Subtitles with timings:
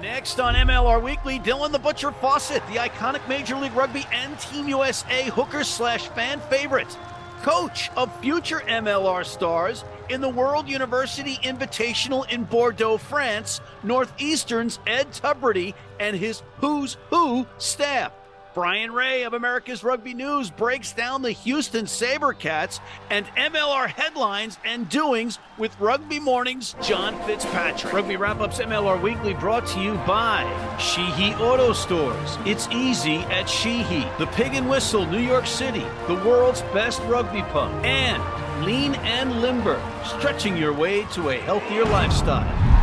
[0.00, 4.68] Next on MLR Weekly, Dylan the Butcher Fawsitt, the iconic Major League Rugby and Team
[4.68, 6.98] USA hooker slash fan favorite,
[7.40, 15.12] coach of future MLR stars in the World University Invitational in Bordeaux, France, Northeastern's Ed
[15.12, 18.12] Tubridy and his Who's Who staff.
[18.56, 22.80] Bryan Ray of America's Rugby News breaks down the Houston Sabercats
[23.10, 27.92] and MLR headlines and doings with Rugby Morning's John Fitzpatrick.
[27.92, 30.42] Rugby Wrap Ups MLR Weekly brought to you by
[30.78, 32.38] Sheehy Auto Stores.
[32.46, 34.06] It's easy at Sheehy.
[34.18, 37.70] The Pig and Whistle, New York City, the world's best rugby pub.
[37.84, 38.22] And
[38.64, 42.75] Lean and Limber, stretching your way to a healthier lifestyle.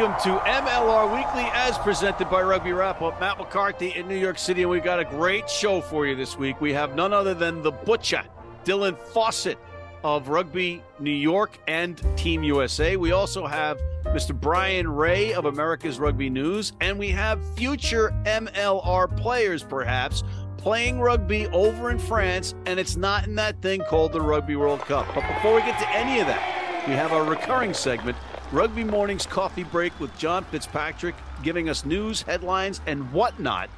[0.00, 3.20] Welcome to MLR Weekly as presented by Rugby Wrap Up.
[3.20, 6.38] Matt McCarthy in New York City, and we've got a great show for you this
[6.38, 6.58] week.
[6.58, 8.22] We have none other than the Butcher,
[8.64, 9.58] Dylan Fawsitt
[10.02, 12.96] of Rugby New York and Team USA.
[12.96, 14.32] We also have Mr.
[14.34, 20.24] Bryan Ray of America's Rugby News, and we have future MLR players, perhaps,
[20.56, 24.80] playing rugby over in France, and it's not in that thing called the Rugby World
[24.80, 25.06] Cup.
[25.14, 28.16] But before we get to any of that, we have our recurring segment
[28.52, 33.70] Rugby Mornings Coffee Break with John Fitzpatrick, giving us news, headlines, and whatnot.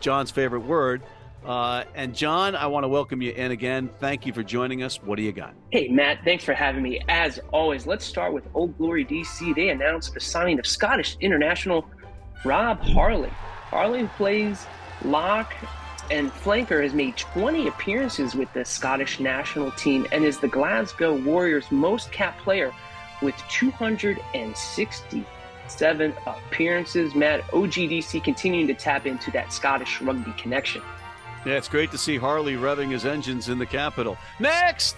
[0.00, 1.00] John's favorite word.
[1.46, 3.88] Uh, and John, I want to welcome you in again.
[4.00, 5.02] Thank you for joining us.
[5.02, 5.54] What do you got?
[5.70, 7.00] Hey, Matt, thanks for having me.
[7.08, 9.54] As always, let's start with Old Glory DC.
[9.54, 11.88] They announced the signing of Scottish international
[12.44, 13.30] Rob Harley.
[13.30, 14.66] Harley plays
[15.06, 15.54] lock
[16.10, 21.16] and flanker has made 20 appearances with the Scottish national team and is the Glasgow
[21.16, 22.74] Warriors' most capped player
[23.22, 27.14] with 267 appearances.
[27.14, 30.80] Matt, OGDC continuing to tap into that Scottish rugby connection.
[31.46, 34.16] Yeah, it's great to see Harley revving his engines in the capital.
[34.40, 34.96] Next!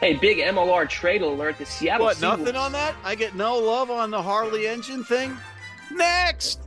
[0.00, 1.56] Hey, big MLR trade alert.
[1.58, 2.38] The Seattle What, Seawolves.
[2.40, 2.96] nothing on that?
[3.04, 5.36] I get no love on the Harley engine thing?
[5.92, 6.60] Next!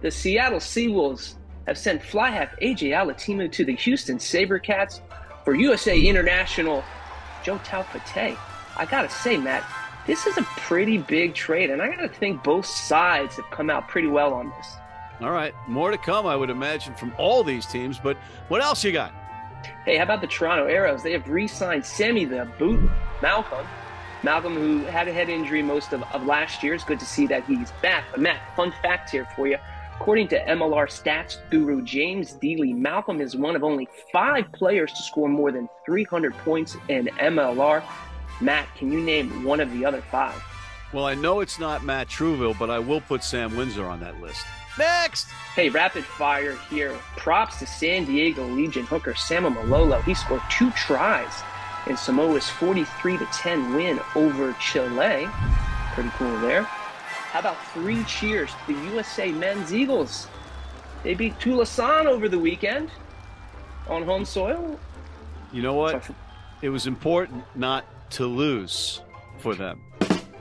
[0.00, 1.34] The Seattle Seawolves
[1.66, 5.00] have sent fly half AJ Alatimu to the Houston Sabercats
[5.44, 6.82] for USA International
[7.46, 8.36] Joe Taufete'e.
[8.76, 9.62] I gotta say, Matt,
[10.04, 13.86] this is a pretty big trade, and I gotta think both sides have come out
[13.86, 14.76] pretty well on this.
[15.20, 18.00] All right, more to come, I would imagine, from all these teams.
[18.00, 18.16] But
[18.48, 19.12] what else you got?
[19.84, 21.04] Hey, how about the Toronto Arrows?
[21.04, 22.90] They have re-signed Sammy the Boot
[23.22, 23.64] Malcolm.
[24.24, 27.28] Malcolm, who had a head injury most of, of last year, it's good to see
[27.28, 28.06] that he's back.
[28.10, 29.58] But Matt, fun fact here for you.
[30.00, 35.02] According to MLR stats guru James Dealey, Malcolm is one of only five players to
[35.02, 37.82] score more than 300 points in MLR.
[38.40, 40.40] Matt, can you name one of the other five?
[40.92, 44.20] Well, I know it's not Matt Truville, but I will put Sam Windsor on that
[44.20, 44.46] list.
[44.78, 45.26] Next!
[45.54, 46.94] Hey, rapid fire here.
[47.16, 50.00] Props to San Diego Legion hooker Sama Malolo.
[50.02, 51.32] He scored two tries
[51.86, 55.28] in Samoa's 43 10 win over Chile.
[55.94, 56.68] Pretty cool there.
[57.36, 60.26] How about three cheers to the USA men's Eagles?
[61.02, 62.90] They beat Tulisan over the weekend
[63.88, 64.80] on home soil.
[65.52, 66.10] You know what?
[66.62, 69.02] It was important not to lose
[69.36, 69.82] for them.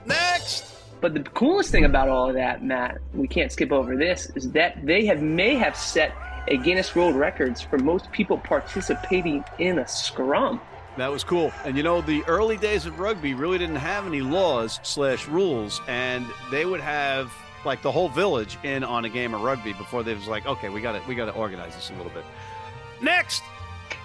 [0.05, 0.73] Next!
[1.01, 4.51] But the coolest thing about all of that, Matt, we can't skip over this, is
[4.51, 6.13] that they have may have set
[6.47, 10.61] a Guinness World Records for most people participating in a scrum.
[10.97, 11.51] That was cool.
[11.65, 15.81] And you know, the early days of rugby really didn't have any laws slash rules,
[15.87, 17.33] and they would have
[17.65, 20.69] like the whole village in on a game of rugby before they was like, okay,
[20.69, 22.23] we got to we got to organize this a little bit.
[23.01, 23.43] Next.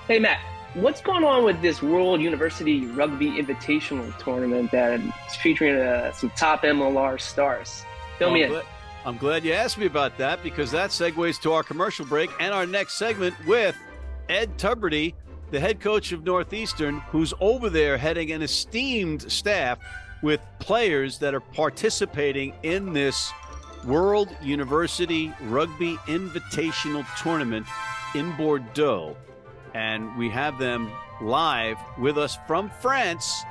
[0.09, 0.41] Hey Matt,
[0.75, 6.31] what's going on with this World University Rugby Invitational tournament that is featuring uh, some
[6.31, 7.85] top MLR stars?
[8.19, 8.61] Fill Oh, me in.
[9.05, 12.53] I'm glad you asked me about that because that segues to our commercial break and
[12.53, 13.77] our next segment with
[14.29, 15.15] Ed Tubridy,
[15.51, 19.79] the head coach of Northeastern, who's over there heading an esteemed staff
[20.23, 23.33] with players that are participating in this
[23.85, 27.67] World University Rugby Invitational Tournament
[28.15, 29.17] in Bordeaux.
[29.75, 33.43] And we have them live with us from France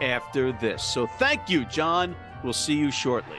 [0.00, 0.82] after this.
[0.82, 2.16] So thank you, John.
[2.42, 3.38] We'll see you shortly.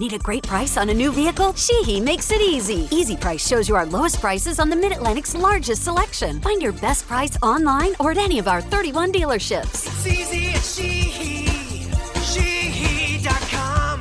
[0.00, 1.52] Need a great price on a new vehicle?
[1.52, 2.88] Sheehy makes it easy.
[2.90, 6.40] Easy Price shows you our lowest prices on the Mid Atlantic's largest selection.
[6.40, 9.86] Find your best price online or at any of our 31 dealerships.
[9.86, 11.90] It's easy at Sheehy.
[12.22, 14.00] Sheehy.com.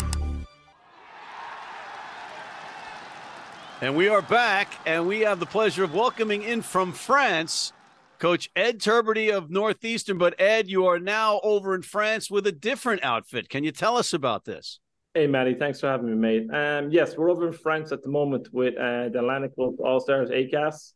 [3.82, 7.74] And we are back, and we have the pleasure of welcoming in from France
[8.20, 10.18] Coach Ed Tubridy of Northeastern.
[10.18, 13.50] But Ed, you are now over in France with a different outfit.
[13.50, 14.80] Can you tell us about this?
[15.16, 16.54] Hey, Maddie, thanks for having me, mate.
[16.54, 20.30] Um, yes, we're over in France at the moment with uh, the Atlantic All Stars
[20.30, 20.94] ACAS.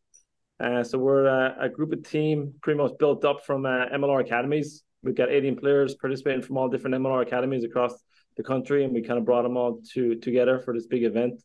[0.60, 4.21] Uh, so we're uh, a group of team pretty much built up from uh, MLR
[4.21, 4.83] academies.
[5.01, 7.95] We've got 18 players participating from all different MLR academies across
[8.38, 11.42] the country, and we kind of brought them all to together for this big event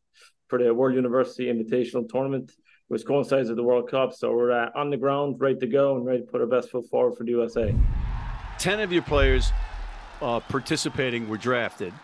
[0.49, 2.53] for the World University Invitational Tournament,
[2.89, 4.13] which coincides with the World Cup.
[4.13, 6.69] So we're uh, on the ground, ready to go, and ready to put our best
[6.69, 7.75] foot forward for the USA.
[8.59, 9.53] Ten of your players
[10.21, 11.95] uh, participating were drafted.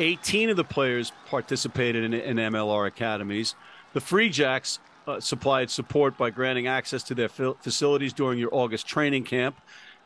[0.00, 3.54] 18 of the players participated in, in MLR academies.
[3.92, 8.86] The Free Jacks uh, supplied support by granting access to their facilities during your August
[8.86, 9.60] training camp,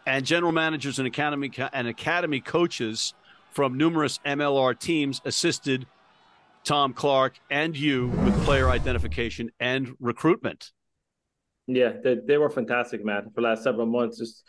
[0.06, 3.14] and general managers and academy and academy coaches
[3.52, 5.86] from numerous MLR teams assisted
[6.64, 10.72] Tom Clark and you with player identification and recruitment.
[11.66, 14.18] Yeah, they, they were fantastic, Matt, for the last several months.
[14.18, 14.44] Just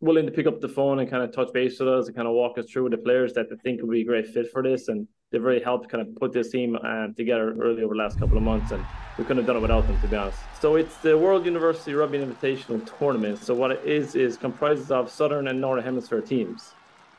[0.00, 2.26] willing to pick up the phone and kind of touch base with us and kind
[2.26, 4.62] of walk us through the players that they think would be a great fit for
[4.62, 4.88] this.
[4.88, 8.18] And they've really helped kind of put this team um, together early over the last
[8.18, 8.72] couple of months.
[8.72, 8.84] And
[9.18, 10.38] we couldn't have done it without them, to be honest.
[10.60, 13.42] So it's the World University Rugby Invitational Tournament.
[13.42, 16.74] So what it is, is comprises of Southern and Northern Hemisphere teams.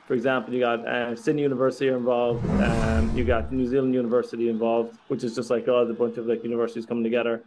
[0.08, 2.46] For example, you got uh, Sydney University involved.
[2.62, 6.26] Um, you got New Zealand University involved, which is just like oh, a bunch of
[6.26, 7.44] like universities coming together.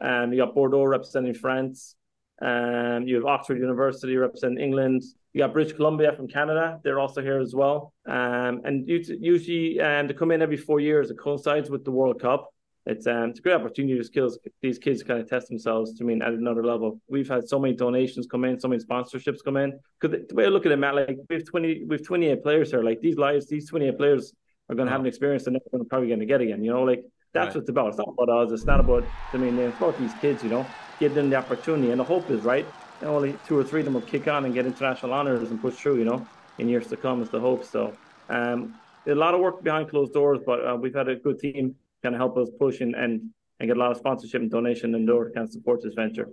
[0.00, 1.94] Um, you got Bordeaux representing France.
[2.40, 5.02] Um, you have Oxford University representing England.
[5.32, 6.80] You got British Columbia from Canada.
[6.84, 7.92] They're also here as well.
[8.06, 11.10] Um, and usually um, they come in every four years.
[11.10, 12.48] It coincides with the World Cup.
[12.86, 16.04] It's um, it's a great opportunity to skills these kids kind of test themselves to
[16.04, 16.98] I mean at another level.
[17.06, 19.78] We've had so many donations come in, so many sponsorships come in.
[20.00, 22.70] Because the way I look at it, Matt, like we've twenty we've twenty eight players
[22.70, 22.82] here.
[22.82, 24.32] Like these lives, these twenty eight players
[24.70, 26.64] are going to have an experience they're never probably going to get again.
[26.64, 27.56] You know, like that's right.
[27.56, 27.88] what it's about.
[27.88, 28.52] It's not about us.
[28.52, 30.42] It's not about I mean it's about these kids.
[30.42, 30.66] You know,
[30.98, 32.66] give them the opportunity, and the hope is right.
[33.00, 35.60] And only two or three of them will kick on and get international honors and
[35.60, 35.98] push through.
[35.98, 36.26] You know,
[36.58, 37.64] in years to come is the hope.
[37.64, 37.92] So.
[38.28, 38.74] Um,
[39.06, 42.14] a lot of work behind closed doors, but uh, we've had a good team kind
[42.14, 45.06] of help us push and, and, and get a lot of sponsorship and donation and
[45.06, 46.28] door kind of support this venture.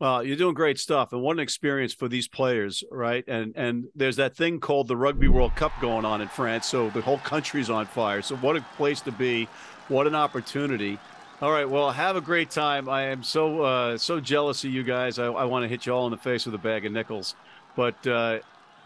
[0.00, 3.24] Well, you're doing great stuff, and what an experience for these players, right?
[3.26, 6.88] And and there's that thing called the Rugby World Cup going on in France, so
[6.90, 8.22] the whole country's on fire.
[8.22, 9.48] So what a place to be!
[9.88, 11.00] What an opportunity!
[11.40, 12.88] All right, well, have a great time.
[12.88, 15.20] I am so uh, so jealous of you guys.
[15.20, 17.36] I, I want to hit you all in the face with a bag of nickels,
[17.76, 18.40] but uh,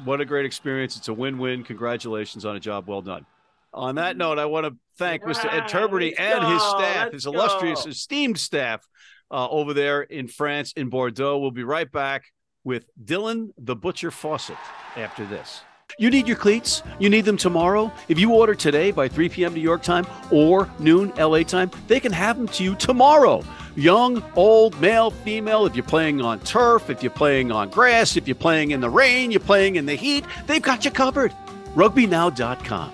[0.04, 0.98] what a great experience!
[0.98, 1.64] It's a win-win.
[1.64, 3.24] Congratulations on a job well done.
[3.72, 5.50] On that note, I want to thank Mr.
[5.50, 7.90] Ed Tubridy and his staff, Let's his illustrious, go.
[7.90, 8.86] esteemed staff
[9.30, 11.38] uh, over there in France, in Bordeaux.
[11.38, 12.24] We'll be right back
[12.64, 14.58] with Dylan the Butcher Fawsitt
[14.94, 15.62] after this.
[15.98, 16.82] You need your cleats?
[16.98, 17.92] You need them tomorrow?
[18.08, 19.52] If you order today by 3 p.m.
[19.52, 23.42] New York time or noon LA time, they can have them to you tomorrow.
[23.76, 28.26] Young, old, male, female, if you're playing on turf, if you're playing on grass, if
[28.26, 31.32] you're playing in the rain, you're playing in the heat, they've got you covered.
[31.74, 32.92] RugbyNow.com.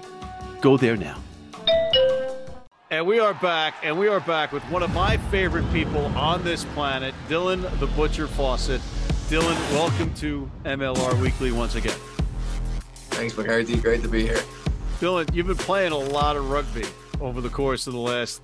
[0.61, 1.19] Go there now.
[2.91, 6.43] And we are back, and we are back with one of my favorite people on
[6.43, 8.81] this planet, Dylan the Butcher Fawsitt.
[9.29, 11.99] Dylan, welcome to MLR Weekly once again.
[13.19, 13.75] Thanks, McCarthy.
[13.75, 14.39] Great to be here.
[15.01, 16.85] Dylan, you've been playing a lot of rugby
[17.21, 18.41] over the course of the last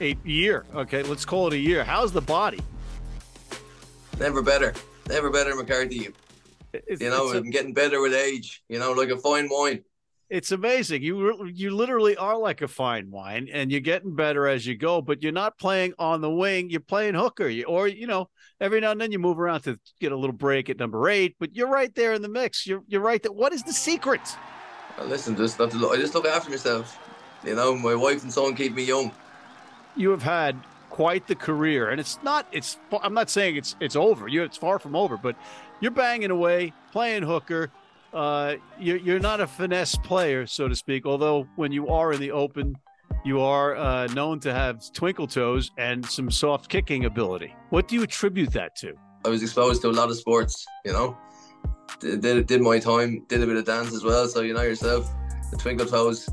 [0.00, 0.64] eight year.
[0.74, 1.84] Okay, let's call it a year.
[1.84, 2.60] How's the body?
[4.18, 4.72] Never better.
[5.10, 6.08] Never better, McCarthy.
[6.72, 8.62] It's, you know, I'm getting better with age.
[8.70, 9.84] You know, like a fine wine
[10.30, 11.02] it's amazing.
[11.02, 15.00] You you literally are like a fine wine, and you're getting better as you go.
[15.00, 17.48] But you're not playing on the wing; you're playing hooker.
[17.48, 18.28] you, or you know,
[18.60, 21.36] every now and then you move around to get a little break at number eight.
[21.38, 22.66] But you're right there in the mix.
[22.66, 23.22] You're you're right.
[23.22, 24.20] That what is the secret?
[24.96, 26.98] Well, listen, just not to look, just look after myself.
[27.44, 29.12] You know, my wife and son keep me young.
[29.96, 30.56] You have had
[30.90, 32.46] quite the career, and it's not.
[32.52, 32.78] It's.
[33.02, 34.28] I'm not saying it's it's over.
[34.28, 34.42] You.
[34.42, 35.36] It's far from over, but
[35.80, 37.70] you're banging away, playing hooker
[38.12, 41.06] uh, you're, you're not a finesse player, so to speak.
[41.06, 42.76] Although when you are in the open,
[43.28, 47.54] you are uh, known to have twinkle toes and some soft kicking ability.
[47.68, 48.94] What do you attribute that to?
[49.24, 51.16] I was exposed to a lot of sports, you know.
[52.00, 54.26] Did, did, did my time, did a bit of dance as well.
[54.28, 55.12] So you know yourself,
[55.50, 56.28] the twinkle toes.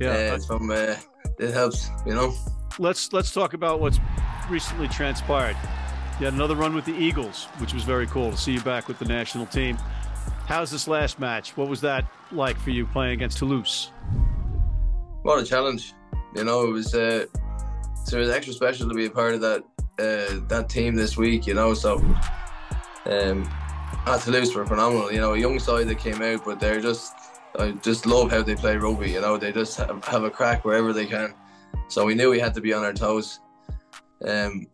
[0.00, 0.96] Yeah, uh, it's from uh,
[1.38, 2.32] it helps, you know.
[2.78, 3.98] Let's let's talk about what's
[4.48, 5.56] recently transpired.
[6.20, 8.86] You had another run with the Eagles, which was very cool to see you back
[8.86, 9.76] with the national team.
[10.46, 11.56] How's this last match?
[11.56, 13.90] What was that like for you playing against Toulouse?
[15.22, 15.94] What a challenge!
[16.34, 17.26] You know, it was uh,
[18.04, 19.64] so it was extra special to be a part of that
[19.98, 21.46] uh, that team this week.
[21.46, 21.98] You know, so
[23.06, 23.48] um,
[24.06, 25.12] at Toulouse were phenomenal.
[25.12, 27.14] You know, a young side that came out, but they're just
[27.58, 29.10] I just love how they play rugby.
[29.10, 31.34] You know, they just have, have a crack wherever they can.
[31.88, 33.40] So we knew we had to be on our toes.
[34.24, 34.66] Um,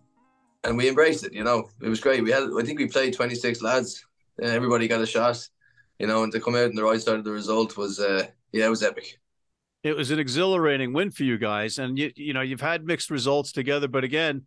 [0.65, 1.33] and we embraced it.
[1.33, 2.23] You know, it was great.
[2.23, 4.05] We had, I think we played 26 lads.
[4.41, 5.49] Everybody got a shot.
[5.99, 8.27] You know, and to come out on the right side of the result was, uh,
[8.53, 9.19] yeah, it was epic.
[9.87, 13.09] It was an exhilarating win for you guys, and you you know you've had mixed
[13.09, 14.47] results together, but again,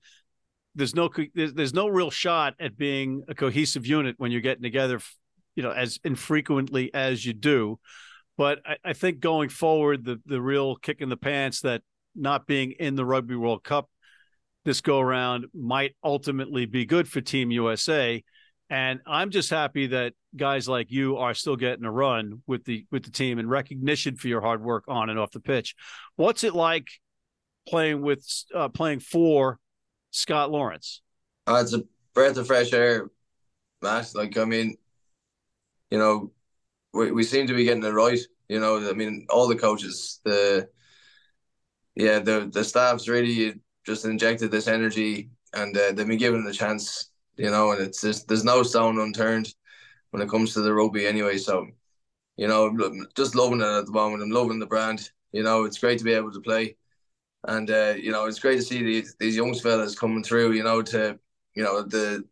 [0.76, 5.00] there's no there's, no real shot at being a cohesive unit when you're getting together,
[5.56, 7.80] you know, as infrequently as you do.
[8.38, 11.84] But I, I think going forward, the the real kick in the pants that
[12.16, 13.90] not being in the Rugby World Cup
[14.66, 18.22] this go around might ultimately be good for Team USA.
[18.70, 22.86] And I'm just happy that guys like you are still getting a run with the
[22.92, 25.76] with the team and recognition for your hard work on and off the pitch.
[26.16, 26.88] What's it like
[27.68, 29.58] playing with uh, playing for
[30.12, 31.02] Scott Lawrence?
[31.48, 31.84] Uh, it's a
[32.14, 33.10] breath of fresh air,
[33.82, 34.12] Matt.
[34.14, 34.76] Like I mean,
[35.90, 36.32] you know,
[36.94, 38.20] we we seem to be getting it right.
[38.50, 40.70] You know, I mean, all the coaches, the
[41.96, 46.54] yeah, the the staff's really just injected this energy, and uh, they've been given the
[46.54, 47.09] chance.
[47.40, 49.56] You know, and it's just there's no stone unturned
[50.12, 51.38] when it comes to the rugby anyway.
[51.38, 51.68] So,
[52.36, 52.78] you know,
[53.16, 54.22] just loving it at the moment.
[54.22, 55.10] I'm loving the brand.
[55.32, 56.76] You know, it's great to be able to play,
[57.46, 60.52] and uh, you know, it's great to see these these young fellas coming through.
[60.52, 61.18] You know, to
[61.56, 62.26] you know the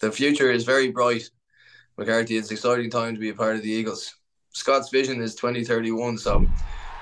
[0.00, 1.28] the future is very bright.
[1.98, 4.14] McCarthy, it's exciting time to be a part of the Eagles.
[4.54, 6.46] Scott's vision is 2031, so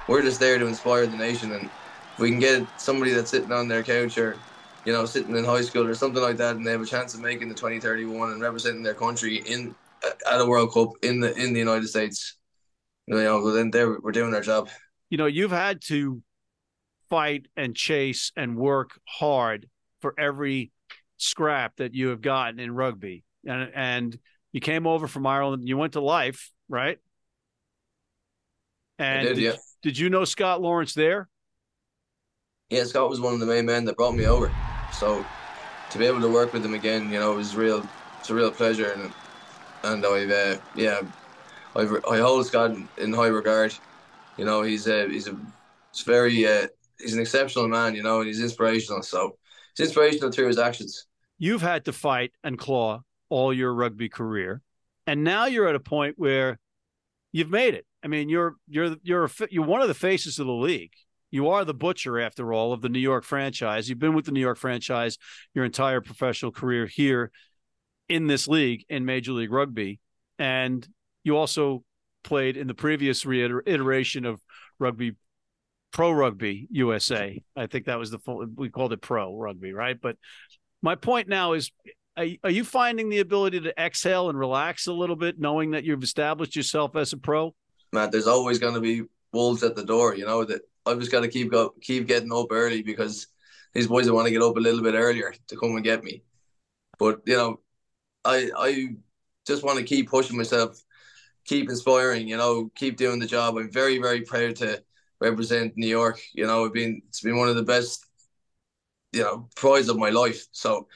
[0.08, 1.52] we're just there to inspire the nation.
[1.52, 4.37] And if we can get somebody that's sitting on their couch or,
[4.84, 7.14] you know, sitting in high school or something like that, and they have a chance
[7.14, 9.74] of making the 2031 and representing their country in
[10.30, 12.36] at a World Cup in the in the United States,
[13.06, 14.68] you know, then there we're doing our job.
[15.10, 16.22] You know, you've had to
[17.10, 19.68] fight and chase and work hard
[20.00, 20.72] for every
[21.16, 24.18] scrap that you have gotten in rugby, and and
[24.52, 25.68] you came over from Ireland.
[25.68, 26.98] You went to Life, right?
[28.98, 29.52] And did, did, yeah.
[29.82, 31.28] did you know Scott Lawrence there?
[32.70, 34.52] Yeah, Scott was one of the main men that brought me over.
[34.98, 35.24] So
[35.90, 37.86] to be able to work with him again, you know, it was real.
[38.20, 39.12] It's a real pleasure, and
[39.82, 41.00] and I've uh, yeah,
[41.76, 43.74] I've, I hold Scott in, high regard.
[44.36, 45.36] You know, he's a he's a
[46.06, 47.94] very uh, he's an exceptional man.
[47.94, 49.02] You know, and he's inspirational.
[49.02, 49.36] So
[49.76, 51.06] he's inspirational through his actions.
[51.38, 54.62] You've had to fight and claw all your rugby career,
[55.06, 56.58] and now you're at a point where
[57.32, 57.84] you've made it.
[58.02, 60.92] I mean, you're you're you're you're one of the faces of the league.
[61.34, 63.88] You are the butcher, after all, of the New York franchise.
[63.88, 65.18] You've been with the New York franchise
[65.52, 67.32] your entire professional career here
[68.08, 69.98] in this league in Major League Rugby,
[70.38, 70.86] and
[71.24, 71.82] you also
[72.22, 74.40] played in the previous reiteration of
[74.78, 75.16] rugby
[75.92, 77.42] pro rugby USA.
[77.56, 80.00] I think that was the full, we called it pro rugby, right?
[80.00, 80.16] But
[80.82, 81.72] my point now is
[82.16, 85.82] are, are you finding the ability to exhale and relax a little bit, knowing that
[85.82, 87.56] you've established yourself as a pro?
[87.92, 90.14] Man, there's always going to be wolves at the door.
[90.14, 93.28] You know that I've just got to keep go, keep getting up early because
[93.72, 96.22] these boys want to get up a little bit earlier to come and get me.
[96.98, 97.60] But you know,
[98.24, 98.88] I I
[99.46, 100.82] just want to keep pushing myself,
[101.44, 102.28] keep inspiring.
[102.28, 103.56] You know, keep doing the job.
[103.56, 104.82] I'm very very proud to
[105.20, 106.20] represent New York.
[106.34, 108.06] You know, it's been it's been one of the best,
[109.12, 110.46] you know, prize of my life.
[110.52, 110.88] So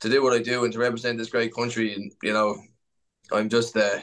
[0.00, 2.56] to do what I do and to represent this great country, and you know,
[3.32, 4.00] I'm just uh,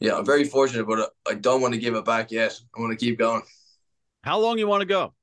[0.00, 2.58] yeah, I'm very fortunate, but I don't want to give it back yet.
[2.76, 3.42] I want to keep going.
[4.22, 5.14] How long you want to go?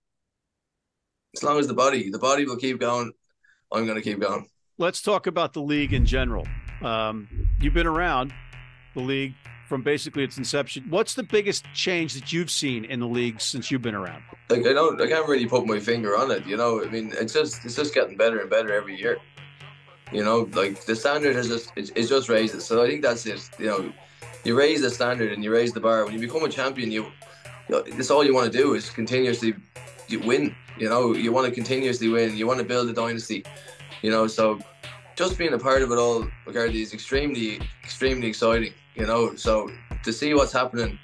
[1.36, 3.12] As long as the body, the body will keep going.
[3.72, 4.48] I'm going to keep going.
[4.78, 6.48] Let's talk about the league in general.
[6.82, 7.28] Um,
[7.60, 8.34] you've been around
[8.94, 9.34] the league
[9.68, 10.86] from basically its inception.
[10.90, 14.24] What's the biggest change that you've seen in the league since you've been around?
[14.50, 16.46] Like I don't, I can't really put my finger on it.
[16.46, 19.18] You know, I mean, it's just, it's just getting better and better every year.
[20.12, 22.64] You know, like the standard has just, it's, it's just raises.
[22.64, 23.50] So I think that's it.
[23.58, 23.94] You know,
[24.44, 26.06] you raise the standard and you raise the bar.
[26.06, 27.08] When you become a champion, you,
[27.68, 29.56] you know, that's all you want to do is continuously
[30.24, 30.56] win.
[30.78, 32.36] You know, you want to continuously win.
[32.36, 33.44] You want to build a dynasty.
[34.02, 34.60] You know, so
[35.16, 38.74] just being a part of it all, McCarthy, is extremely, extremely exciting.
[38.96, 39.72] You know, so
[40.04, 41.00] to see what's happening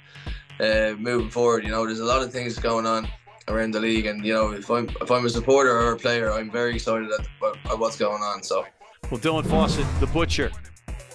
[0.60, 3.08] uh, moving forward, you know, there's a lot of things going on
[3.48, 6.32] around the league, and you know, if I'm if I'm a supporter or a player,
[6.32, 7.26] I'm very excited at,
[7.70, 8.42] at what's going on.
[8.42, 8.64] So,
[9.10, 10.50] well, Dylan Fawsitt, the butcher,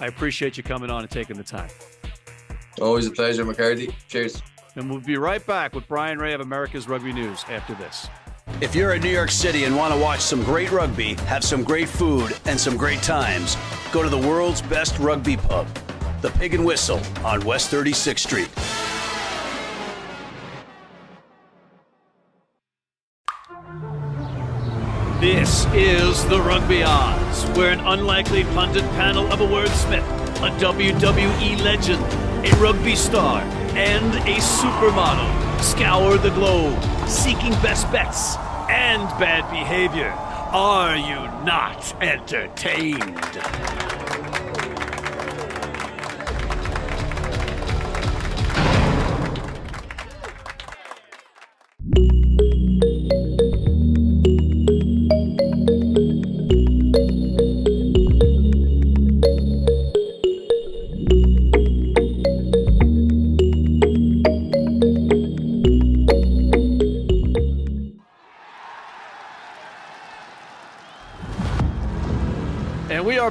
[0.02, 1.70] I appreciate you coming on and taking the time.
[2.82, 3.96] Always a pleasure, McCarthy.
[4.08, 4.42] Cheers.
[4.78, 8.08] And we'll be right back with Bryan Ray of America's Rugby News after this.
[8.62, 11.64] If you're in New York City and want to watch some great rugby, have some
[11.64, 13.58] great food, and some great times,
[13.92, 15.68] go to the world's best rugby pub,
[16.22, 18.50] the Pig and Whistle on West 36th Street.
[25.20, 30.06] This is the Rugby Odds, where an unlikely pundit panel of a wordsmith,
[30.38, 32.04] a WWE legend,
[32.46, 33.42] a rugby star,
[33.78, 38.36] and a supermodel scour the globe, seeking best bets
[38.70, 40.10] and bad behavior.
[40.52, 44.07] Are you not entertained?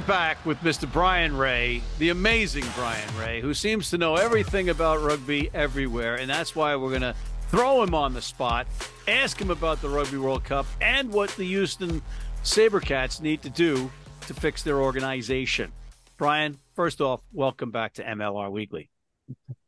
[0.07, 0.89] Back with Mr.
[0.89, 6.15] Bryan Ray, the amazing Bryan Ray, who seems to know everything about rugby everywhere.
[6.15, 7.13] And that's why we're going to
[7.49, 8.67] throw him on the spot,
[9.09, 12.01] ask him about the Rugby World Cup and what the Houston
[12.41, 13.91] Sabercats need to do
[14.27, 15.73] to fix their organization.
[16.15, 18.89] Bryan, first off, welcome back to MLR Weekly.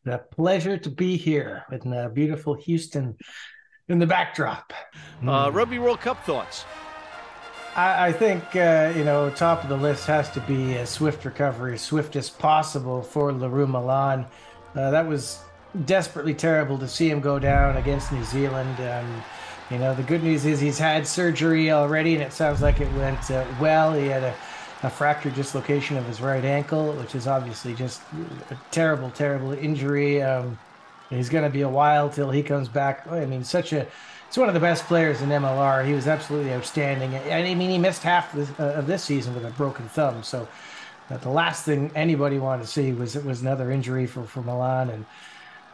[0.05, 3.17] A pleasure to be here in beautiful Houston
[3.89, 4.71] in the backdrop.
[5.27, 6.63] Uh, Rugby World Cup thoughts?
[7.79, 11.23] I, I think uh, you know top of the list has to be a swift
[11.23, 14.25] recovery, as swift as possible for Le Roux Malan.
[14.75, 15.39] Uh, that was
[15.85, 18.79] desperately terrible to see him go down against New Zealand.
[18.81, 19.23] Um,
[19.71, 22.91] you know the good news is he's had surgery already, and it sounds like it
[22.93, 23.93] went uh, well.
[23.93, 24.35] He had a,
[24.83, 28.01] a fractured dislocation of his right ankle, which is obviously just
[28.51, 30.21] a terrible, terrible injury.
[30.21, 30.59] Um,
[31.09, 33.07] he's going to be a while till he comes back.
[33.07, 33.87] I mean, such a
[34.29, 35.83] He's one of the best players in MLR.
[35.83, 37.15] He was absolutely outstanding.
[37.15, 39.89] And I mean, he missed half of this, uh, of this season with a broken
[39.89, 40.21] thumb.
[40.21, 40.47] So
[41.09, 44.43] uh, the last thing anybody wanted to see was it was another injury for, for
[44.43, 44.91] Malan.
[44.91, 45.05] And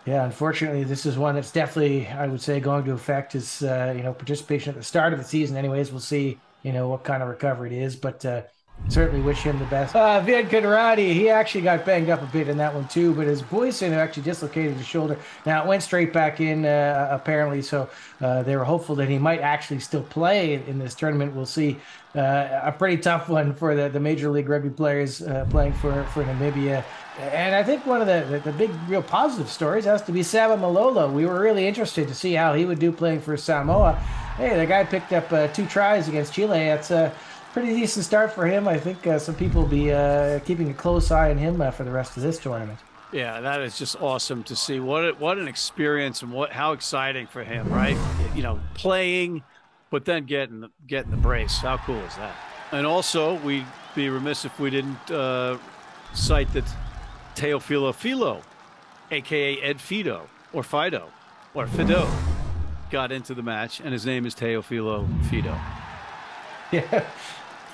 [0.05, 3.93] yeah, unfortunately, this is one that's definitely, I would say, going to affect his uh,
[3.95, 5.57] you know participation at the start of the season.
[5.57, 8.25] Anyways, we'll see you know what kind of recovery it is, but.
[8.25, 8.43] Uh,
[8.87, 9.95] certainly wish him the best.
[9.95, 13.27] Uh, Vid Kadarati, he actually got banged up a bit in that one too, but
[13.27, 15.17] his Boyson actually dislocated his shoulder.
[15.45, 17.89] Now it went straight back in uh, apparently, so
[18.21, 21.33] uh, they were hopeful that he might actually still play in this tournament.
[21.35, 21.77] We'll see.
[22.15, 26.01] Uh, a pretty tough one for the, the Major League Rugby players uh, playing for,
[26.13, 26.81] for Namibia.
[27.19, 30.23] And I think one of the, the, the, big, real positive stories has to be
[30.23, 31.11] Sama Malolo.
[31.11, 33.95] We were really interested to see how he would do playing for Samoa.
[34.37, 36.59] Hey, the guy picked up uh, two tries against Chile.
[36.59, 37.13] That's a
[37.55, 38.67] pretty decent start for him.
[38.67, 41.71] I think uh, some people will be uh, keeping a close eye on him uh,
[41.71, 42.77] for the rest of this tournament.
[43.13, 44.81] Yeah, that is just awesome to see.
[44.81, 47.97] What what an experience and what how exciting for him, right?
[48.35, 49.41] You know, playing,
[49.89, 51.59] but then getting the, getting the brace.
[51.59, 52.35] How cool is that?
[52.73, 53.65] And also, we'd
[53.95, 55.57] be remiss if we didn't uh,
[56.13, 56.65] cite that
[57.35, 58.41] Teofilo Filo,
[59.11, 61.07] aka Ed Fido or Fido
[61.53, 62.05] or Fido,
[62.91, 65.57] got into the match, and his name is Teofilo Fido.
[66.71, 67.05] Yeah,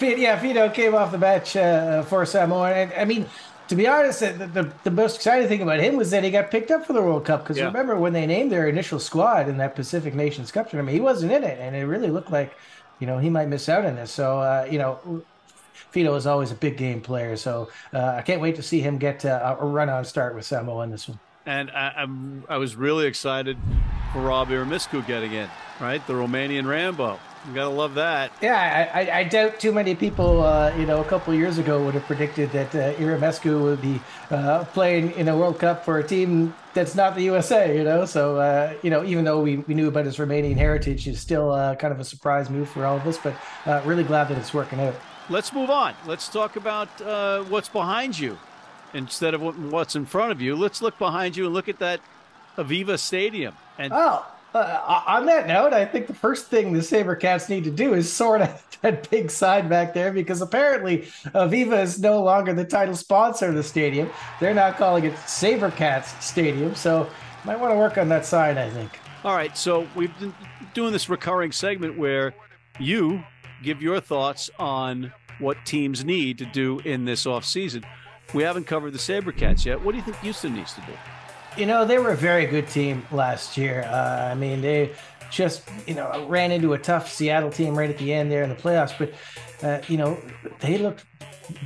[0.02, 2.72] yeah, Fido came off the bench uh, for Samoa.
[2.72, 3.26] And I mean,
[3.68, 6.52] to be honest, the, the, the, most exciting thing about him was that he got
[6.52, 7.44] picked up for the World Cup.
[7.44, 7.66] Because yeah.
[7.66, 11.32] remember when they named their initial squad in that Pacific Nations Cup tournament, he wasn't
[11.32, 12.54] in it, and it really looked like,
[13.00, 14.12] you know, he might miss out on this.
[14.12, 15.24] So, uh, you know,
[15.74, 17.36] Fido is always a big game player.
[17.36, 20.46] So uh, I can't wait to see him get uh, a run on start with
[20.46, 21.20] Samoa in this one.
[21.46, 23.58] And I, I'm, I was really excited
[24.14, 26.06] for Robbie Irimescu getting in, right?
[26.08, 27.20] The Romanian Rambo.
[27.48, 28.32] You gotta love that.
[28.40, 31.96] Yeah, I, I doubt too many people, uh, you know, a couple years ago would
[31.96, 34.00] have predicted that uh, Irimescu would be
[34.30, 38.06] uh, playing in a World Cup for a team that's not the USA, you know.
[38.06, 41.52] So, uh, you know, even though we, we knew about his Romanian heritage, it's still
[41.52, 43.18] uh, kind of a surprise move for all of us.
[43.18, 43.34] But
[43.66, 44.94] uh, really glad that it's working out.
[45.28, 45.96] Let's move on.
[46.06, 48.38] Let's talk about uh, what's behind you
[48.94, 50.56] instead of what's in front of you.
[50.56, 52.02] Let's look behind you and look at that
[52.58, 53.56] Aveva Stadium.
[53.80, 57.72] And oh uh, on that note, I think the first thing the Sabercats need to
[57.72, 62.54] do is sort out that big sign back there because apparently Aveva is no longer
[62.54, 64.10] the title sponsor of the stadium.
[64.40, 66.76] They're now calling it Sabercats Stadium.
[66.76, 67.10] So
[67.46, 68.92] might want to work on that sign, I think.
[69.24, 69.56] All right.
[69.58, 70.34] So we've been
[70.74, 72.34] doing this recurring segment where
[72.80, 73.24] you
[73.64, 77.84] give your thoughts on what teams need to do in this offseason.
[78.34, 79.82] We haven't covered the Sabercats yet.
[79.82, 80.94] What do you think Houston needs to do?
[81.58, 83.84] You know, they were a very good team last year.
[83.84, 84.92] Uh, I mean, they
[85.30, 88.50] just, you know, ran into a tough Seattle team right at the end there in
[88.50, 88.98] the playoffs.
[88.98, 89.14] But,
[89.62, 90.18] uh, you know,
[90.60, 91.06] they looked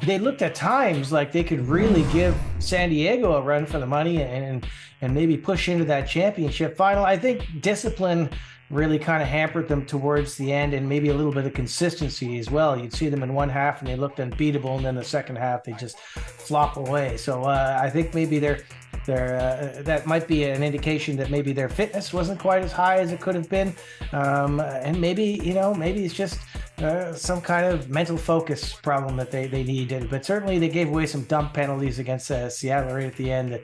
[0.04, 3.86] they looked at times like they could really give San Diego a run for the
[3.86, 4.66] money and
[5.02, 7.06] and maybe push into that championship final.
[7.06, 8.30] I think discipline
[8.72, 12.40] really kind of hampered them towards the end and maybe a little bit of consistency
[12.40, 12.76] as well.
[12.76, 15.64] You'd see them in one half and they looked unbeatable, and then the second half
[15.64, 17.18] they just flop away.
[17.18, 18.62] So uh, I think maybe they're
[19.06, 22.98] their uh, that might be an indication that maybe their fitness wasn't quite as high
[22.98, 23.76] as it could have been,
[24.12, 26.40] um, and maybe you know maybe it's just
[26.80, 30.10] uh, some kind of mental focus problem that they they needed.
[30.10, 33.54] But certainly they gave away some dumb penalties against uh, Seattle right at the end
[33.54, 33.62] that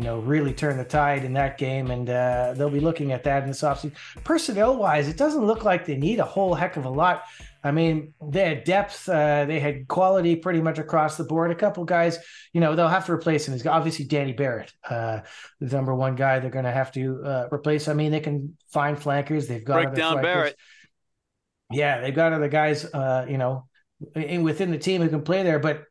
[0.00, 1.90] you know, really turn the tide in that game.
[1.90, 3.92] And uh, they'll be looking at that in this offseason.
[4.24, 7.24] Personnel wise, it doesn't look like they need a whole heck of a lot
[7.62, 11.50] I mean, they had depth, uh, they had quality pretty much across the board.
[11.50, 12.18] A couple guys,
[12.52, 13.52] you know, they'll have to replace him.
[13.52, 15.20] He's obviously Danny Barrett, uh,
[15.60, 17.88] the number one guy they're going to have to uh, replace.
[17.88, 19.46] I mean, they can find flankers.
[19.46, 20.22] They've got break down flankers.
[20.22, 20.56] Barrett.
[21.70, 23.68] Yeah, they've got other guys, uh, you know,
[24.14, 25.58] in, within the team who can play there.
[25.58, 25.84] But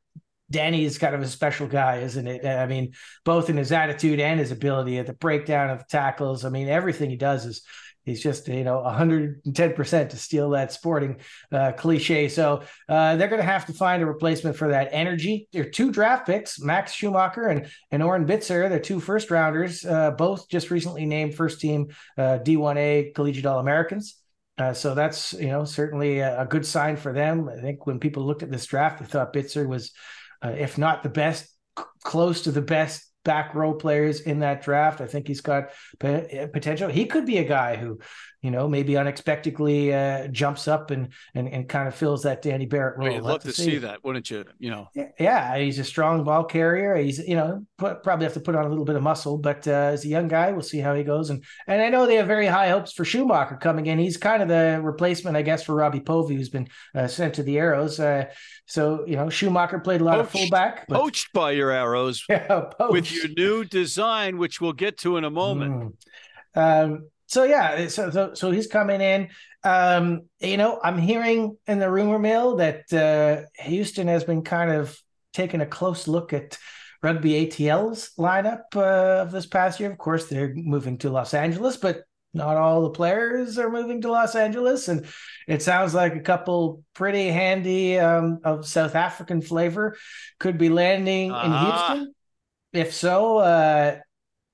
[0.52, 2.46] Danny is kind of a special guy, isn't it?
[2.46, 6.44] I mean, both in his attitude and his ability at the breakdown of tackles.
[6.44, 7.62] I mean, everything he does is
[8.10, 11.18] he's just you know 110% to steal that sporting
[11.52, 12.28] uh, cliche.
[12.28, 15.48] So uh, they're going to have to find a replacement for that energy.
[15.54, 18.68] There are two draft picks max schumacher and, and oren bitzer.
[18.70, 24.16] They're two first rounders uh, both just recently named first team uh, d1a collegiate all-americans.
[24.58, 27.48] Uh, so that's you know certainly a, a, good sign for them.
[27.48, 29.94] I think when people looked at this draft they thought bitzer was
[30.44, 34.64] uh, if not the best c- close to the best back row players in that
[34.64, 35.02] draft.
[35.02, 35.66] I think he's got
[36.00, 36.90] potential.
[36.90, 38.00] He could be a guy who,
[38.42, 42.66] you know, maybe unexpectedly uh, jumps up and, and and kind of fills that Danny
[42.66, 43.08] Barrett role.
[43.08, 43.64] Well, you'd love to see.
[43.64, 43.78] see.
[43.80, 44.46] that, wouldn't you?
[44.60, 46.96] You know, yeah, he's a strong ball carrier.
[46.96, 49.68] He's you know put, probably have to put on a little bit of muscle, but
[49.68, 51.30] uh, as a young guy, we'll see how he goes.
[51.32, 54.00] And and I know they have very high hopes for Schumacher coming in.
[54.00, 57.44] He's kind of the replacement, I guess, for Robbie Povey, who's been uh, sent to
[57.44, 58.00] the Arrows.
[58.00, 58.26] Uh,
[58.68, 61.02] so you know, Schumacher played a lot poached, of fullback, but...
[61.02, 65.30] poached by your Arrows yeah, with your new design, which we'll get to in a
[65.30, 65.96] moment.
[66.56, 66.86] Mm.
[66.86, 69.30] Um, so yeah, so, so, so he's coming in.
[69.64, 74.72] Um, you know, I'm hearing in the rumor mill that uh, Houston has been kind
[74.72, 75.00] of
[75.32, 76.58] taking a close look at
[77.04, 79.92] rugby ATL's lineup uh, of this past year.
[79.92, 82.02] Of course, they're moving to Los Angeles, but
[82.34, 85.06] not all the players are moving to Los Angeles, and
[85.48, 89.96] it sounds like a couple pretty handy um, of South African flavor
[90.40, 91.46] could be landing uh-huh.
[91.46, 92.16] in Houston.
[92.74, 94.00] If so, uh,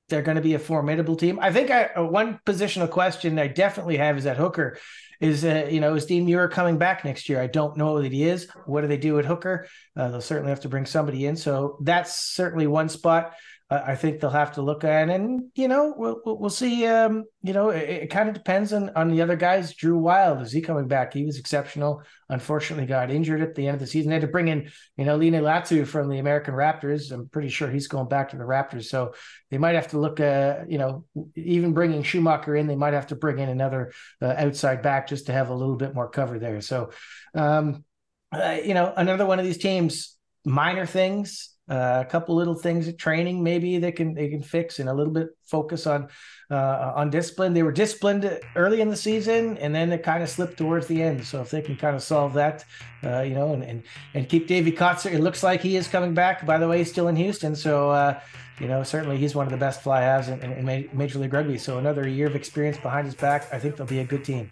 [0.09, 1.39] they're going to be a formidable team.
[1.41, 4.77] I think I, uh, one positional question I definitely have is that hooker.
[5.21, 7.41] Is uh, you know is Dean Muir coming back next year?
[7.41, 8.49] I don't know that he is.
[8.65, 9.67] What do they do at hooker?
[9.95, 11.37] Uh, they'll certainly have to bring somebody in.
[11.37, 13.33] So that's certainly one spot
[13.67, 16.85] I think they'll have to look at, and you know, we'll we'll see.
[16.85, 19.73] Um, you know, it, it kind of depends on on the other guys.
[19.73, 21.13] Drew Wild is he coming back?
[21.13, 22.03] He was exceptional.
[22.29, 24.09] Unfortunately, got injured at the end of the season.
[24.09, 27.11] They had to bring in, you know, Line Latu from the American Raptors.
[27.11, 28.85] I'm pretty sure he's going back to the Raptors.
[28.85, 29.15] So
[29.49, 30.19] they might have to look.
[30.19, 34.35] Uh, you know, even bringing Schumacher in, they might have to bring in another uh,
[34.37, 36.61] outside back just to have a little bit more cover there.
[36.61, 36.91] So,
[37.33, 37.83] um,
[38.31, 42.87] uh, you know, another one of these teams, minor things uh, a couple little things
[42.87, 46.07] at training maybe they can they can fix and a little bit focus on
[46.51, 47.53] uh, on discipline.
[47.53, 51.01] They were disciplined early in the season, and then it kind of slipped towards the
[51.01, 51.25] end.
[51.25, 52.65] So if they can kind of solve that,
[53.03, 56.13] uh, you know, and, and and keep Davy Kotzer, it looks like he is coming
[56.13, 56.45] back.
[56.45, 58.19] By the way, he's still in Houston, so uh,
[58.59, 61.57] you know certainly he's one of the best fly halves in, in Major League Rugby.
[61.57, 64.51] So another year of experience behind his back, I think they'll be a good team.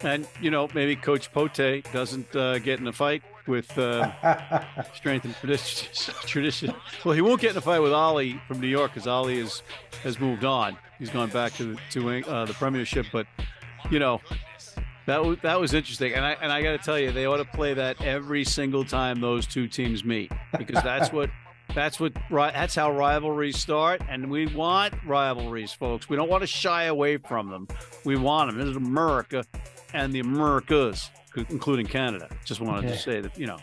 [0.00, 4.62] And you know maybe Coach Pote doesn't uh, get in a fight with uh,
[4.94, 5.34] strength and
[6.26, 6.74] tradition.
[7.04, 9.62] Well, he won't get in a fight with Ollie from New York because Ollie is,
[10.02, 10.76] has moved on.
[10.98, 13.26] He's gone back to to uh, the Premiership, but
[13.90, 14.20] you know
[15.06, 16.12] that was that was interesting.
[16.14, 18.84] And I and I got to tell you, they ought to play that every single
[18.84, 21.30] time those two teams meet because that's what.
[21.74, 22.12] That's what.
[22.30, 26.06] That's how rivalries start, and we want rivalries, folks.
[26.06, 27.66] We don't want to shy away from them.
[28.04, 28.58] We want them.
[28.58, 29.46] This is America,
[29.94, 32.28] and the Americas including Canada.
[32.44, 32.94] Just wanted okay.
[32.94, 33.58] to say that, you know,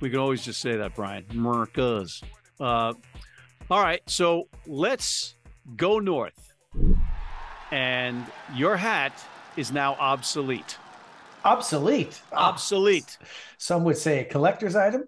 [0.00, 1.24] we can always just say that, Bryan.
[1.32, 2.22] Mercas.
[2.60, 2.92] Uh,
[3.70, 5.34] all right, so let's
[5.76, 6.54] go north.
[7.70, 9.12] And your hat
[9.56, 10.78] is now obsolete.
[11.44, 12.20] Obsolete.
[12.32, 13.18] Obsolete.
[13.58, 15.04] Some would say a collector's item.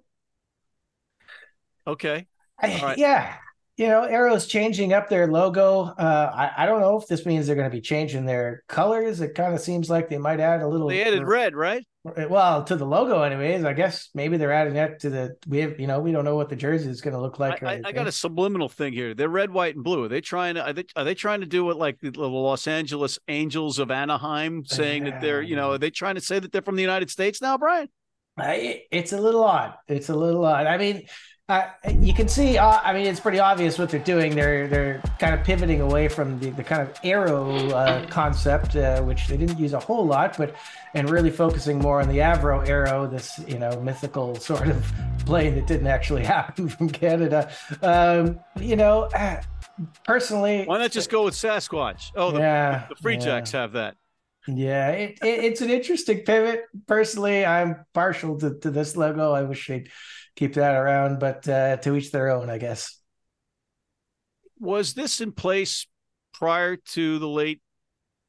[1.87, 2.27] Okay.
[2.59, 3.35] I, Yeah
[3.81, 5.85] you know, Arrow's changing up their logo.
[5.85, 9.23] Uh, I, I don't know if this means they're going to be changing their colors.
[9.23, 10.89] It kind of seems like they might add a little.
[10.89, 11.83] They added red, right?
[12.17, 13.65] Eh, well, to the logo, anyways.
[13.65, 15.37] I guess maybe they're adding that to the.
[15.47, 17.63] We have, you know, we don't know what the jersey is going to look like.
[17.63, 19.13] I, I, got a subliminal thing here.
[19.13, 20.05] They're red, white, and blue.
[20.05, 20.65] Are they trying to?
[20.65, 24.65] Are they, are they trying to do what like the Los Angeles Angels of Anaheim,
[24.65, 25.75] saying that they're, you know, ah.
[25.75, 27.89] are they trying to say that they're from the United States now, Bryan?
[28.43, 29.75] It's a little odd.
[29.89, 30.67] It's a little odd.
[30.67, 31.07] I mean,
[31.51, 32.59] uh, you can see.
[32.59, 34.37] Uh, I mean, it's pretty obvious what they're doing.
[34.37, 39.03] They're they're kind of pivoting away from the, the kind of arrow uh, concept, uh,
[39.03, 40.55] which they didn't use a whole lot, but
[40.95, 44.87] and really focusing more on the Avro arrow, this you know mythical sort of
[45.27, 47.51] plane that didn't actually happen from Canada.
[47.83, 49.43] Um, you know, uh,
[50.05, 52.13] personally, why not just go with Sasquatch?
[52.15, 53.97] Oh, the, yeah, the Free Jacks have that.
[54.49, 56.65] Yeah, it, it, it's an interesting pivot.
[56.87, 59.33] Personally, I'm partial to, to this logo.
[59.33, 59.91] I wish they'd
[60.37, 62.99] keep that around, but uh, to each their own, I guess.
[64.59, 65.87] Was this in place
[66.35, 67.61] prior to the late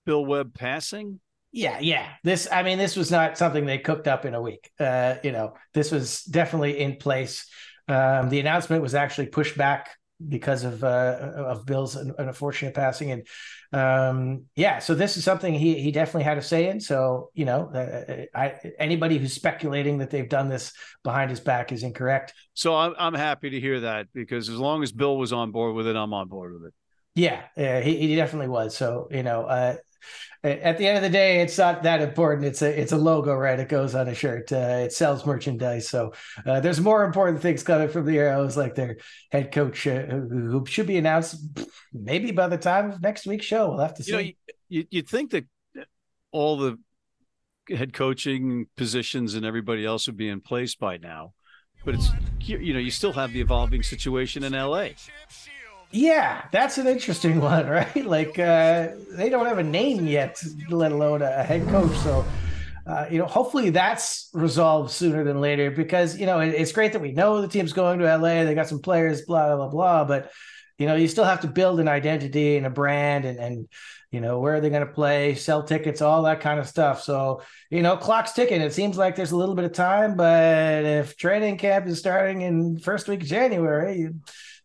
[0.06, 1.20] Bill Webb passing?
[1.52, 2.08] Yeah, yeah.
[2.24, 4.72] This, I mean, this was not something they cooked up in a week.
[4.80, 7.46] Uh, you know, this was definitely in place.
[7.88, 9.90] Um, the announcement was actually pushed back
[10.28, 13.28] because of uh, of Bill's unfortunate passing, and
[13.74, 16.80] um, yeah, so this is something he he definitely had a say in.
[16.80, 21.72] So you know, uh, I, anybody who's speculating that they've done this behind his back
[21.72, 22.34] is incorrect.
[22.54, 25.76] So I'm I'm happy to hear that because as long as Bill was on board
[25.76, 26.74] with it, I'm on board with it.
[27.16, 28.76] Yeah, uh, he, he definitely was.
[28.76, 29.76] So you know, uh,
[30.44, 32.48] at the end of the day, it's not that important.
[32.48, 33.60] It's a it's a logo, right?
[33.60, 34.52] It goes on a shirt.
[34.52, 35.88] Uh, it sells merchandise.
[35.88, 36.14] So
[36.46, 38.98] uh, there's more important things coming from the Arrows, like their
[39.32, 41.44] head coach, uh, who, should be announced
[41.94, 43.70] maybe by the time of next week's show.
[43.70, 44.12] We'll have to see.
[44.12, 44.32] You know,
[44.70, 45.46] you, you'd think that
[46.32, 46.80] all the
[47.70, 51.34] head coaching positions and everybody else would be in place by now,
[51.86, 52.10] but it's
[52.40, 54.90] you know you still have the evolving situation in LA.
[55.92, 58.06] Yeah, that's an interesting one, right?
[58.06, 61.96] Like uh, they don't have a name yet, let alone a head coach.
[61.98, 62.26] So,
[62.88, 66.94] uh, you know, hopefully that's resolved sooner than later because you know it, it's great
[66.94, 68.44] that we know the team's going to LA.
[68.44, 70.06] They got some players, blah blah blah.
[70.06, 70.32] But
[70.78, 73.68] you know, you still have to build an identity and a brand, and and
[74.12, 77.02] you know where are they going to play, sell tickets, all that kind of stuff.
[77.04, 78.62] So you know, clock's ticking.
[78.62, 82.42] It seems like there's a little bit of time, but if training camp is starting
[82.42, 84.00] in first week of January.
[84.00, 84.16] You,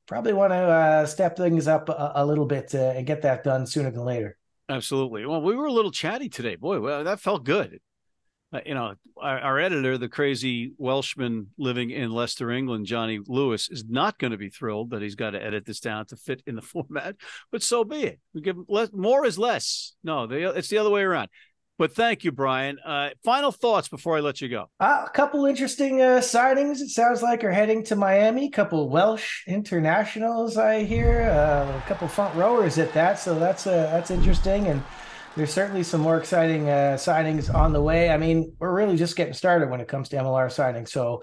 [0.06, 3.44] probably want to uh, step things up a, a little bit uh, and get that
[3.44, 4.36] done sooner than later.
[4.68, 5.26] Absolutely.
[5.26, 6.56] Well, we were a little chatty today.
[6.56, 7.80] Boy, well, that felt good.
[8.52, 13.68] Uh, you know, our, our, editor, the crazy Welshman living in Leicester, England, Jonny Lewis,
[13.68, 16.42] is not going to be thrilled that he's got to edit this down to fit
[16.46, 17.16] in the format.
[17.50, 18.20] But so be it.
[18.34, 19.94] We give less, more is less.
[20.04, 21.28] No, it's the other way around.
[21.78, 22.78] But thank you, Bryan.
[22.84, 24.70] Uh, final thoughts before I let you go.
[24.80, 26.80] Uh, a couple interesting uh, signings.
[26.80, 28.46] It sounds like are heading to Miami.
[28.46, 31.22] A couple Welsh internationals I hear.
[31.22, 33.18] Uh, a couple front rowers at that.
[33.18, 34.68] So that's uh, that's interesting.
[34.68, 34.82] And
[35.36, 38.08] there's certainly some more exciting uh, signings on the way.
[38.08, 40.88] I mean, we're really just getting started when it comes to MLR signings.
[40.88, 41.22] So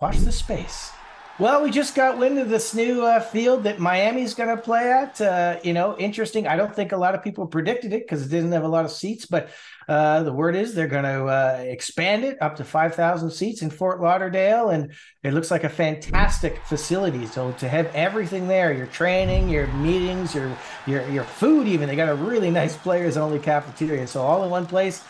[0.00, 0.90] watch the space.
[1.36, 4.92] Well, we just got wind of this new uh, field that Miami's going to play
[4.92, 5.20] at.
[5.20, 6.46] Uh, you know, interesting.
[6.46, 8.84] I don't think a lot of people predicted it because it didn't have a lot
[8.84, 9.48] of seats, but
[9.88, 13.70] uh, the word is they're going to uh, expand it up to 5,000 seats in
[13.70, 14.68] Fort Lauderdale.
[14.68, 14.92] And
[15.24, 17.26] it looks like a fantastic facility.
[17.26, 21.96] So to have everything there, your training, your meetings, your, your, your food, even, they
[21.96, 24.06] got a really nice players only cafeteria.
[24.06, 25.02] So all in one place.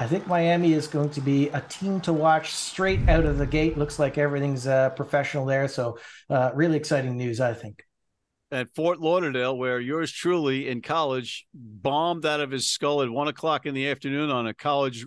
[0.00, 3.46] I think Miami is going to be a team to watch straight out of the
[3.46, 3.76] gate.
[3.76, 5.68] Looks like everything's uh, professional there.
[5.68, 5.98] So,
[6.30, 7.84] uh, really exciting news, I think.
[8.50, 13.28] At Fort Lauderdale, where yours truly in college bombed out of his skull at one
[13.28, 15.04] o'clock in the afternoon on a college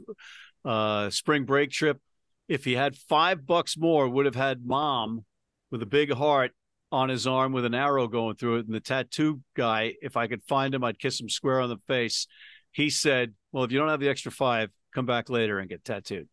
[0.64, 2.00] uh, spring break trip.
[2.48, 5.26] If he had five bucks more, would have had mom
[5.72, 6.52] with a big heart
[6.92, 8.68] on his arm with an arrow going through it.
[8.68, 11.80] And the tattoo guy, if I could find him, I'd kiss him square on the
[11.88, 12.28] face.
[12.72, 15.84] He said, Well, if you don't have the extra five, come back later and get
[15.84, 16.28] tattooed.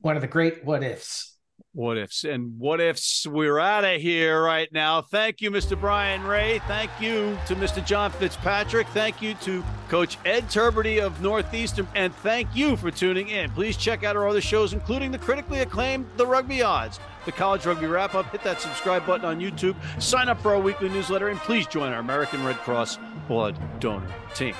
[0.00, 1.36] One of the great what ifs.
[1.72, 3.26] What ifs and what ifs.
[3.26, 5.02] We're out of here right now.
[5.02, 5.78] Thank you, Mr.
[5.78, 6.60] Bryan Ray.
[6.60, 7.84] Thank you to Mr.
[7.84, 8.86] John Fitzpatrick.
[8.88, 11.86] Thank you to Coach Ed Tubridy of Northeastern.
[11.94, 13.50] And thank you for tuning in.
[13.50, 17.66] Please check out our other shows, including the critically acclaimed The Rugby Odds, the College
[17.66, 18.26] Rugby Wrap Up.
[18.30, 19.76] Hit that subscribe button on YouTube.
[20.00, 24.12] Sign up for our weekly newsletter, and please join our American Red Cross Blood Donor
[24.34, 24.54] Team.